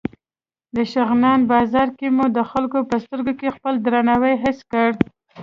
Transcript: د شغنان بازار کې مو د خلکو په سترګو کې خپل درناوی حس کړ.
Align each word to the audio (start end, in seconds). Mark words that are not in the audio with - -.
د 0.75 0.77
شغنان 0.93 1.39
بازار 1.51 1.87
کې 1.97 2.07
مو 2.15 2.25
د 2.37 2.39
خلکو 2.51 2.79
په 2.89 2.95
سترګو 3.03 3.33
کې 3.39 3.55
خپل 3.55 3.73
درناوی 3.85 4.33
حس 4.43 4.59
کړ. 4.71 4.89